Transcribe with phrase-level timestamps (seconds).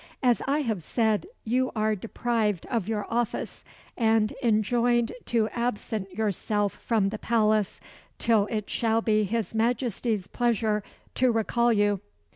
[0.23, 3.63] As I have said, you are deprived of your office,
[3.95, 7.79] and enjoined to absent yourself from the palace,
[8.17, 10.81] till it shall be his Majesty's pleasure
[11.13, 11.99] to recall you."